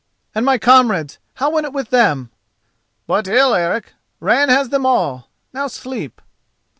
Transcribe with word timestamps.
"And 0.33 0.43
my 0.47 0.57
comrades, 0.57 1.19
how 1.35 1.51
went 1.51 1.67
it 1.67 1.73
with 1.73 1.91
them?" 1.91 2.31
"But 3.05 3.27
ill, 3.27 3.53
Eric. 3.53 3.93
Ran 4.19 4.49
has 4.49 4.69
them 4.69 4.83
all. 4.83 5.29
Now 5.53 5.67
sleep!" 5.67 6.23